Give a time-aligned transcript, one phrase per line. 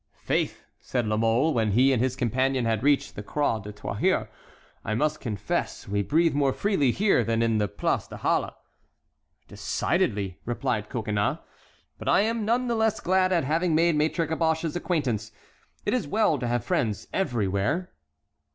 [0.23, 4.29] "Faith!" said La Mole, when he and his companion had reached the Croix du Trahoir,
[4.83, 8.53] "I must confess we breathe more freely here than in the Place des Halles."
[9.47, 11.37] "Decidedly," replied Coconnas;
[11.99, 15.31] "but I am none the less glad at having made Maître Caboche's acquaintance.
[15.85, 17.91] It is well to have friends everywhere."